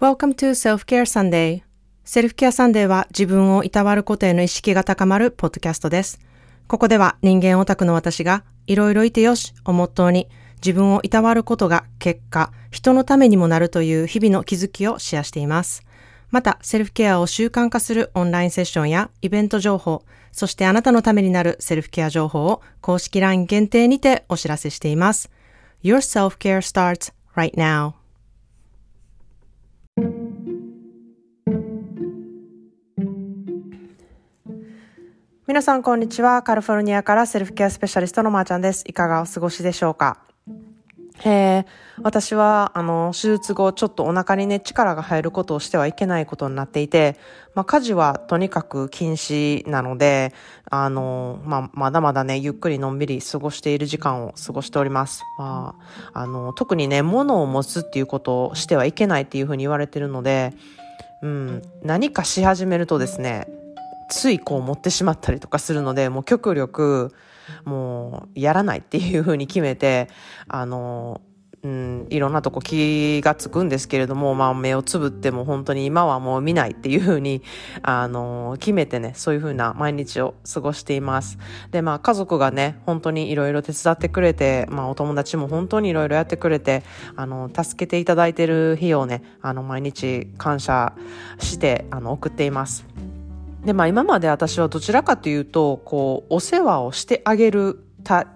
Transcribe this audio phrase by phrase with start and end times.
[0.00, 1.62] Welcome to Self-Care Sunday.
[2.04, 6.20] Self-Care Sunday は自分をいたわることへの意識が高まるポッドキャストです。
[6.68, 10.28] ここでは人間オタクの私がいろいろいてよしをモットーに
[10.64, 15.82] 自分をいたわることが結果、人のためにもなるという日々の気づきをシェアしています。
[16.30, 25.28] また、セルフケアを習慣化するオンラインセッションやイベント情報、そしてあなたのためになるセルフケア情報を公式 LINE 限定にてお知らせしています。
[25.82, 27.97] Your self-care starts right now.
[35.48, 36.42] 皆さんこんにちは。
[36.42, 38.84] カリフォルニアからセルフケアスペシャリストのまーちゃんです。
[38.86, 40.18] いかがお過ごしでしょうか？
[41.24, 41.64] えー、
[42.02, 47.16] 私は、あの、手術後、ちょっとお腹にね、力が入ることをしてはいけないことになっていて、
[47.54, 50.34] まあ、家事はとにかく禁止なので、
[50.70, 55.22] あの、まあ、まだまだね、ゆっくりのんびり過ごしている時間を過ごしております。
[55.38, 55.76] ま
[56.12, 60.52] あ、あの、特にね、物を持つっていうことをしてはいけないっていうふうに言われてるので、
[61.22, 63.48] うん、何かし始めるとですね、
[64.08, 67.12] ついこう持ってしまったりとかするので、もう極力、
[67.64, 70.08] もうやらないっていうふうに決めて、
[70.48, 71.20] あの、
[71.64, 77.42] うん、いろんなとこ気がつくんですけれども、まあ目をつぶっても本当に今はもう見ないっていうふうに、
[77.82, 81.38] あの、決めてね、そういうふうな毎日を過ごしています。
[81.72, 86.84] で、まあ家族がね、本当にいろいろ手伝ってくれて、まあお友達も本当にいろいろやってくれて、
[87.16, 90.92] あの、助けていただいてる日をね、あの、毎日感謝
[91.40, 92.86] して、あの、送っています。
[93.68, 97.84] で、まあ今まで私はどちらかというと、こう、お世話をしてあげる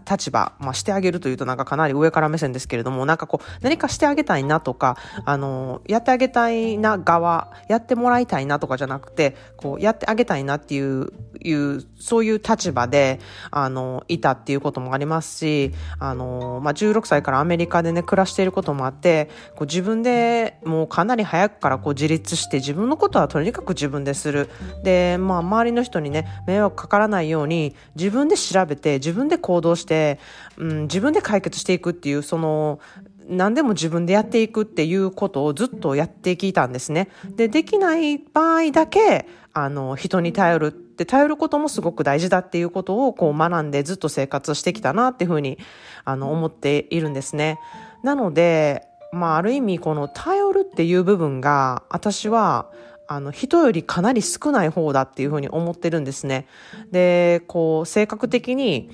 [0.08, 24.50] 立場、まあ、してあげるというとなんかかなり上から目線ですけれども、なんかこう、何かしてあげたいなとか、あの、やってあげたいな側、やってもらいたいなとかじゃなくて、こう、やってあげたいなっていう、いう、そういう立場で、あの、いたっていうこともありますし、あの、まあ、16歳からアメリカでね、暮らしていることもあって、こう、自分でもうかなり早くからこう、自立して、自分のことはとにかく自分でする。
[24.82, 30.18] で、まあ、周りの人にね、迷惑かからないように、自分で調べて、自分で行動して、
[30.56, 32.80] うん、自分で解決していくっていう、その、
[33.28, 37.08] 何でも自分でやっていくっていうことをずっとやってきたんですね。
[37.36, 45.58] で、できない場合だけ、あの、人に頼るって、頼ることもすごく大事だっていうことをこう学んでずっと生活してきたなっていうふうに、
[46.05, 47.58] あの、思っているんですね。
[48.02, 52.70] なので、まあ、ある意味この頼るっていう部分が、私は、
[53.08, 56.46] あの、人よりかなり少ない方だっていうふうに思ってるんですね。
[56.90, 58.90] で、こう、性格的に、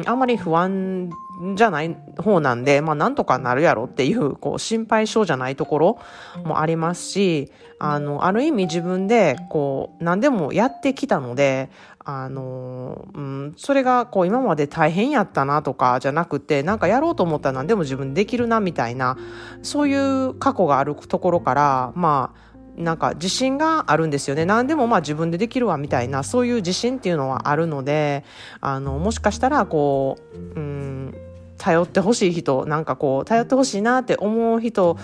[0.00, 1.10] うん、あんまり不安
[1.54, 5.98] じゃない方なんで、まあなんとかなるやろっていう、こう心配性じゃないところ
[6.44, 11.70] もありますし、あの、ある意味自分で、こう、何でもやってきたので、
[12.04, 19.16] あの、うん、それがこう今まで大変やったなとかじゃなくて、なんかやろうと思ったら何でも自分できるなみたいな、
[19.62, 24.44] そういう過去があるところから、まあ、なんか自信があるんですよね。
[24.44, 28.24] 何でもまあ自分でできるわみたいな、そういう自信っていうのはあるので、
[28.60, 31.14] あの、もしかしたらこう、うん、
[31.58, 34.96] 頼ってほしい人、なんかこう、頼ってほしいなって思う人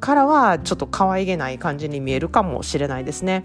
[0.00, 3.44] からは、ちょっと可愛げない感じに見えるかもしれないですね。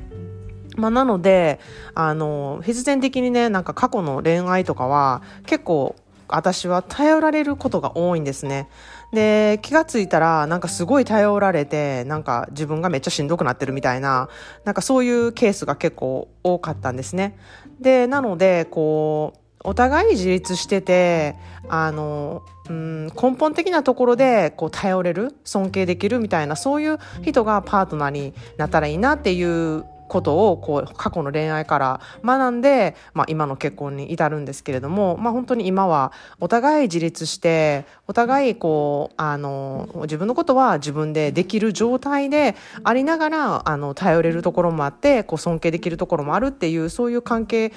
[0.76, 1.60] まあ、なので、
[1.94, 5.96] あの、必然的にね、なんか過去の恋愛とかは、結構、
[6.28, 8.70] 私は頼られることが多いんですね。
[9.12, 14.30] で、気がついたら、なんかすごい頼られて、なんか自分がめっちゃしんどくなってるみたいな、
[14.66, 17.38] なんかそういうケースが結構多かったんですね。
[17.80, 21.36] で、なので、こう、お互い自立してて、
[21.70, 47.74] あの、うん、根本的なところで、こう、頼れる、尊敬できるみたいな、そういう人がパートナーになったらいいなっていうことをこう過去の恋愛から学んで、まあ、今の結婚に至るんですけれども、まあ、本当に今はお互い自立してお互いこうあの自分のことは自分でできる状態でありながらあの頼れるところもあってこう尊敬できるところもあるっていうそういう関係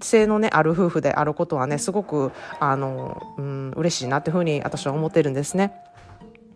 [0.00, 2.30] 性のねある夫婦であることはねすごく
[2.60, 5.72] あの、うん、嬉しいなっていうふうに私は思ってるんですね。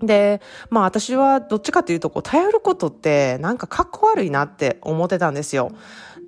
[0.03, 0.41] で、
[0.71, 5.73] まあ私はどっちかというと、こう、頼ることってなんかかっこ悪いなって思ってたんですよ。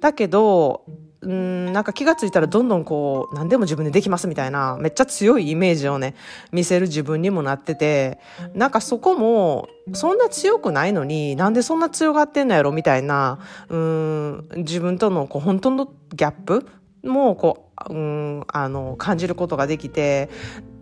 [0.00, 0.84] だけど、
[1.24, 6.14] うん、なんか気がついたらどんどんこう、何でも自分でできますみたいな、めっちゃ強いイメージをね、
[6.52, 8.18] 見せる自分にもなってて、
[8.54, 13.38] なんかそこも、そんな強くないのに、なんでそんな強がってんのやろみたいな、
[13.68, 16.66] うん、自分とのこう本当のギャップ
[17.02, 20.28] もこう、うん、あの、感じることができて、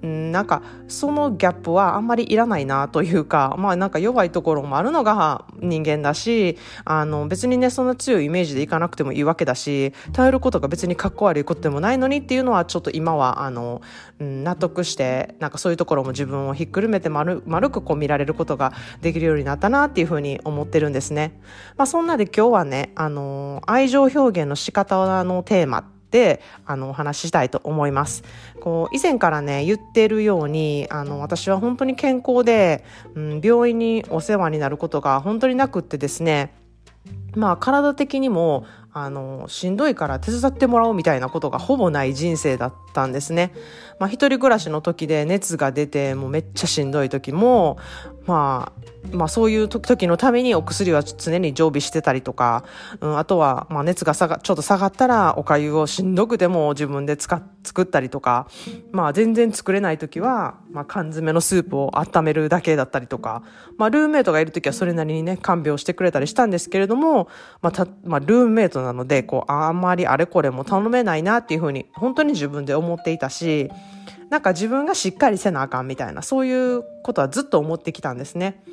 [0.02, 13.80] なんかそのギャップはあんまりいらないなというか、まあなんか弱いところもあるのが人間だし、あの別にねそんな強いイメージでいかなくてもいいわけだし、頼ることが別にかっこ悪いことでもないのにっていうのはちょっと今はあの、
[14.18, 18.72] うん、納得して、なんかそういうところも自分をひっくるめて丸丸くこう見られることが
[19.02, 21.40] できるようになったなっていうふうに思ってるんですね。
[21.76, 28.22] まあそんなで今日はね、あの、愛情表現の仕方のテーマであのお話ししたいと思います。
[28.60, 36.54] こう以前からね言ってるようにあの私は本当に健康で、うん、病院にお世話になることが本当になくってですね
[37.34, 38.64] まあ体的にも
[38.94, 43.52] あの、しんどいから手伝ってもらおうみたいなことがほぼない人生だったんですね。
[43.98, 47.78] まあ一人暮らしの時で熱が出てもうめっちゃしんどい時も、
[48.26, 52.64] まあ、まあそういう時のためにお薬は常に常備してたりとか、
[53.00, 58.48] うん、あとはまあ熱が下がちょっと下がったらお粥をしんどくても自分で使作ったりとか、
[58.92, 63.42] まあ全然作れない時は、まあ缶詰のスープを温めるだけだったりとか、
[63.76, 67.28] まあルーメイトがいる時はそれなりにね、看病してくれたりしたんですけれども、
[67.60, 73.70] まあた、まあルーメイトなので、こうあんまりあれこれも頼めないなっていうふうに本当に自分で思っていたし、
[74.32, 78.64] なんか自分がしっかりせなあかんみたいな、そういうことはずっと思ってきたんですね。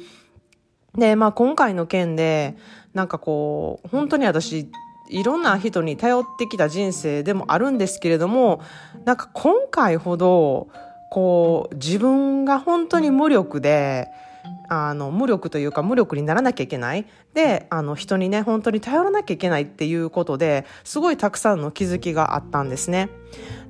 [0.97, 2.55] で、まあ今回の件で、
[2.93, 4.71] なんかこう、本当に私、
[5.09, 8.61] いろんな人に頼ってきた人生でもあるんですけれども、
[9.03, 10.69] なんか今回ほど、
[11.11, 14.07] こう、自分が本当に無力で、
[14.69, 17.05] あの、無力というか無力にならなきゃいけない。
[17.33, 23.09] で、あの、人にね、本当に頼らなきゃいけないっていうことで、すごいたくさんの気づきがあったんですね。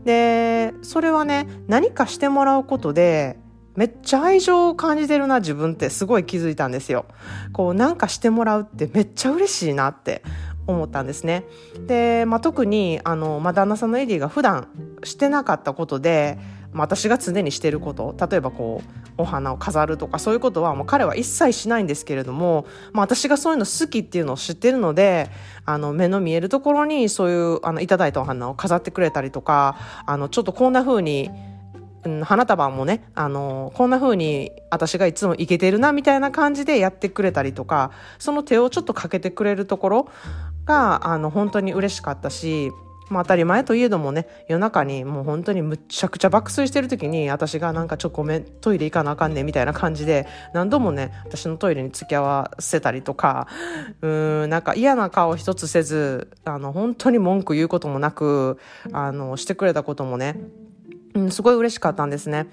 [0.06, 3.40] で、それはね、何かしてもらうことで、
[3.76, 7.06] めっちゃ愛情を感じてるな自分ってすごい気づいたんですよ。
[7.54, 10.22] こうなんかしてもらうってめっちゃ嬉しいなって
[10.68, 11.46] 思ったんですね。
[11.88, 14.68] で、まあ、特にあの、まあ、旦那さんのエディが普段
[15.04, 16.38] してなかったことで、
[16.72, 18.82] まあ、私が常にしてること例えばこ
[19.18, 25.30] うお花を飾るとかそういうことはもう彼は一切しないんですけれども、まあ、私がそういうの好きっていうのを知ってるので
[25.66, 31.30] あの目の見えるところにそういうあのいただいたお花を飾ってくれたりとかあのちょっとこんな風に
[32.06, 40.10] うん、花束もね、あの、こんな風に私がいつもいけてるなみたいな感じでやってくれたりとか、その手をちょっとかけてくれるところ
[40.66, 42.72] が、あの、本当に嬉しかったし、
[43.10, 53.48] まあ当たり前といえどもね、夜中にもう本当にむちゃくちゃ爆睡してる時に私がなんかちょっとごめん、トイレ行かなあかんねみたいな感じで何度もね、私のトイレに付き合わせたりとか、
[54.02, 58.60] うーん、なんか嫌な顔一つせず、あの、本当に文句言うこともなく、
[58.92, 60.36] あの、してくれたこともね、
[61.16, 62.48] うん、すごい嬉しかったんですね。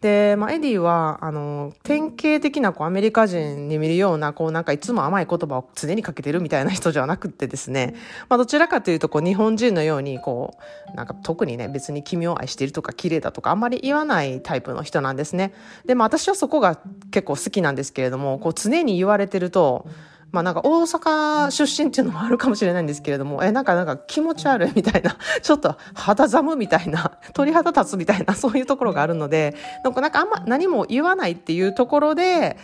[0.00, 7.96] で、まあ、エディは、あの、典型的なこうアメリカ人に見るような、こうなんかいつも甘い言葉を常にかけてるみたいな人じゃなくてですね、
[8.28, 10.56] まあ、どちらかというと、こう日本人のように、こ
[10.92, 15.52] う、なんか特にね、別に君を愛しているとか綺麗だとかあんまり言わないタイプの人なんですね。
[15.84, 16.78] で、まあ私はそこが
[17.10, 19.88] 結構好きなんですけれども、こう常に言われてると、
[20.30, 29.54] まあなんか大阪出身っていうのもあるかもしれないんですけれども、え、なんかなんか気持ち悪いみたいな、 ちょっと肌寒みたいな、 鳥肌立つみたいな、 そういうところがあるので、
[29.84, 32.58] なんかなんかあんま何も言わないっていうところで、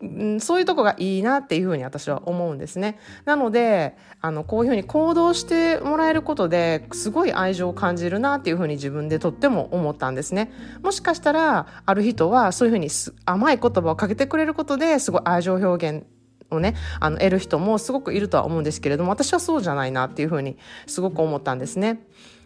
[0.00, 2.98] うん、そういうとこがいいなっていうふうに私は思うんですね。
[3.24, 10.52] なので、あの、こういうふうに行動してもらえることですごい愛情を感じるなっていうふうに自分でとっても思ったんですね。
[10.82, 12.88] もしかしたら、ある人はそういうふうに
[13.26, 16.04] 甘い言葉をかけてくれることですごい愛情表現
[16.52, 20.56] をね、あの、得る人もすごくいるとは思うんですけれども、私はそうじゃないなっていうふうに
[20.86, 22.00] すごく思ったんですね。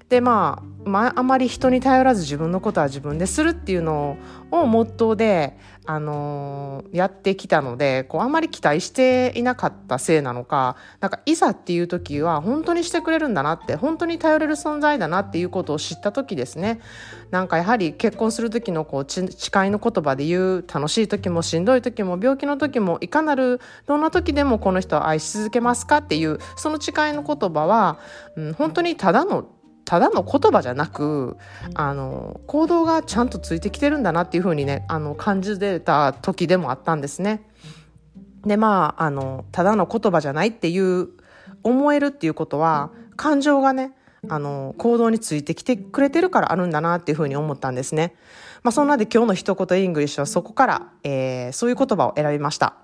[0.08, 4.16] で、まあ、まあ、あまり人に頼らず自分のことは自分でするっていうの
[4.52, 16.80] をモットーで、あのー、やってきたので、こう、あまり期待していなかったせいなのか、なんか、いざっていう時は、本当にしてくれるんだなって、本当に頼れる存在だなっていうことを知った時ですね。
[17.32, 19.22] なんか、やはり結婚する時の、こう、誓
[19.66, 27.98] いの言葉で言う、楽しい時もしんどい時も、病気の時も、いかなる、どんな時でもこの人を愛し続けますかっていう、その誓いの言葉は、
[28.36, 29.46] うん、本当にただの
[29.86, 31.36] ただの言葉じゃなく
[31.74, 37.48] あの行動がちゃんとついてきてるんだなっていうふうにねあの感じてた時でもあったんですね。
[38.44, 41.08] でまああのただの言葉じゃないっていう
[41.62, 43.92] 思えるっていうことは感情がね
[44.28, 48.16] あの行動についてきてくれてるからあるんだなっていうふうに思ったんですね。
[48.64, 52.74] まあそんなで今日の一言イングリッシュはそこから、えー、そういう言葉を選びました。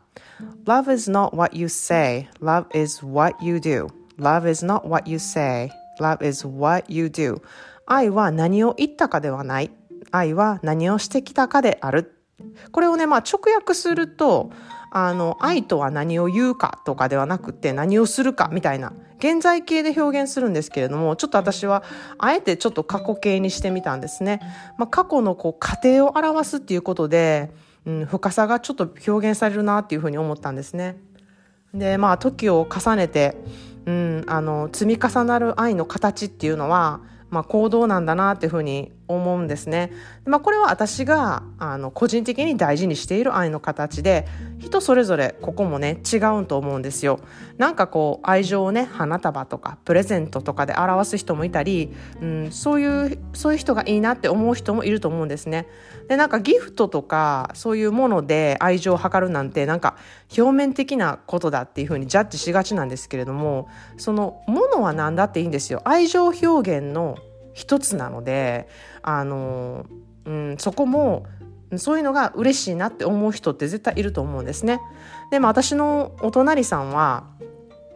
[0.67, 2.29] Love is not what you say.
[2.41, 3.89] Love is what you do.
[4.19, 5.71] Love is not what you say.
[6.03, 7.41] Love is what you do.
[7.87, 9.71] 愛は何を言ったかではない。
[10.11, 12.19] 愛は何をしてきたかである。
[12.73, 14.51] これをね、まあ直訳すると、
[14.91, 21.83] あの、愛とは何を言うかとかではなくて何をするかみたいな、現在形で表現するんですけれども、ちょっと私は
[22.19, 24.41] あえてちょっと過去形にしてみたんですね。
[24.77, 27.53] まあ過去のこう過程を表すっていうことで、
[27.87, 30.97] うん、深さがちょっと表現されるなっていうふうに思ったんですね。
[31.73, 33.37] で、まあ時を重ねて、
[33.87, 39.91] うん、あの、積み重なる愛の形っていうのは、まあ、行動なんだなっていうふうに思うんですね。
[40.25, 44.27] まあ、これは私があの個人的に大事にしている愛の形で
[44.59, 47.21] 人それぞれここもね違うと思うんですよ。
[47.59, 55.67] なんかこう愛情をね花束とかプレゼントとかで表す人もいたり、うん、そういうそういう人がいいなって思う人もいると思うんですね。
[56.09, 59.97] でなんかギフトとかそういうもので愛情を測るなんてなんか
[60.37, 65.83] 表面的なことだっていうふうにジャッジしがちなんですけれどもそのものは何だっていいんですよ。
[65.85, 67.17] 愛情表現の
[67.55, 68.69] 一つなので
[69.03, 69.87] あの、
[70.25, 71.27] うん、そこも
[71.77, 74.81] そういうのが嬉しいなって思う人って絶対いると思うんですね。
[75.31, 77.25] でも私のお隣さんは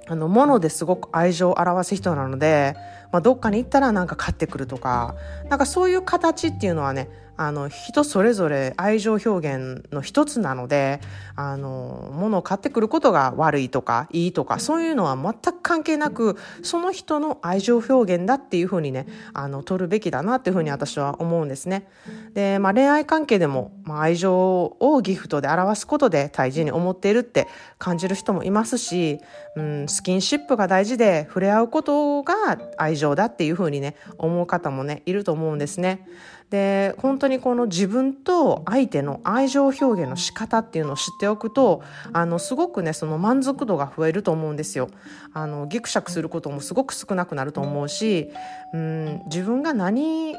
[0.08, 2.74] あの物ですごく愛情を表す人なので、
[3.12, 5.16] まあ、どっかに行ったらなんか買ってくるとか
[5.50, 11.00] なんかそういう形っていうのはねあの人それぞれ愛情表現の一つなので
[11.34, 21.88] あの物を買ってくることが悪いとかいいとかそういうのは全く関係なくその人の愛情表現だっていうふうにねあの取るべきだなっていうふうに私は思うんですね。
[22.34, 29.20] で、まあ、恋愛関係でも、まあ、愛情をギフトで表すことで大事に思っているって感じる人もいますし、
[29.56, 32.34] うん、スキンシップが大事で触れ合うことが
[32.78, 36.06] 愛情だっていうふうにね思う方もねいると思うんですね。
[36.50, 44.88] で本当当にこの自分と相手の愛情表現の仕方っていうのを知っておくとあのすごくねその満足度が増えると思うんですよ。
[45.32, 48.30] あのギクシャクすることもすごく少なくなると思うし
[48.72, 50.36] うん自分が何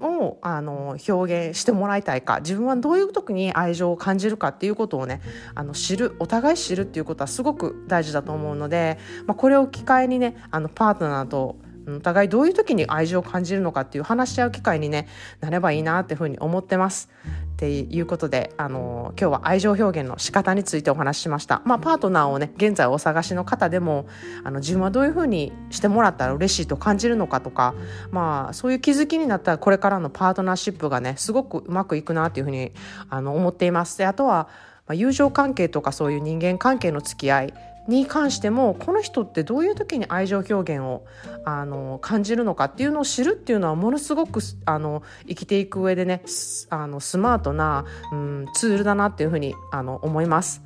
[0.00, 5.20] をあの表現してもらいたいか自分はどういう時に愛情を感じるかっていうことをね
[5.54, 11.56] あの知るお互い知るっていうことはすごく大事だと思うので、まあ、これを機会にねあのパートナーと
[11.88, 15.08] お互いどういう時に愛情を感じるのかっていう話し合う機会にね
[15.40, 17.10] なればいいなっていうふうに思ってます。
[17.54, 21.62] っていうことで、あの今日は愛情表現の仕方についてお話ししました。
[21.64, 24.06] まあ、パートナーをね、現在お探しの方でも、
[24.42, 27.74] あの、自分はどういうふうにしてもらったら嬉しいと感じるのかとか、
[28.10, 32.72] まあ、そういう気づきになったらこれからのパートナーシップがね、すごくうまくいくなっていうふうに、
[33.08, 33.98] あの、思っています。
[33.98, 34.48] で、あとは、
[34.88, 37.54] ま、友情関係とかそういう人間関係の付き合い
[37.88, 41.04] に関してもこの人ってどういう時に愛情表現を
[41.44, 46.22] あの感じるのかっていうのを知るっていうのはものすごくあの生きていく上でね
[46.70, 50.62] あのスマートな、うん、ツールだなっていうふうにあの思います。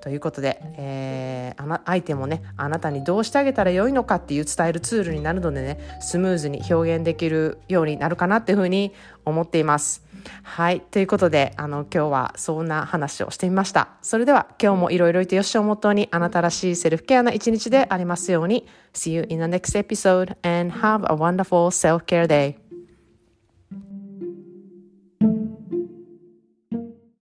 [0.00, 8.92] ということで、えー、あな相手もねあなたにどうしてあげたらよいのかっていう伝えるツールになるのでねスムーズに表現できるようになるかなっていうふうに
[9.26, 10.02] 思っています。
[10.42, 10.80] はい。
[10.80, 13.88] ということで、あの、今日はそんな話をしてみました。
[14.02, 18.66] それでは、今日もいろいろいとよしをもとに、あなたらしいセルフケアな一日でありますように。
[18.92, 22.59] See you in the next episode and have a wonderful self-care day.